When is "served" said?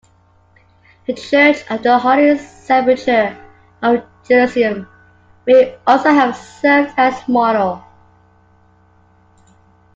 6.35-6.95